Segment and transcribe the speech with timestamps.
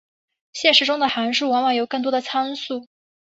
[0.51, 2.87] 现实中的函数往往有更多的参数。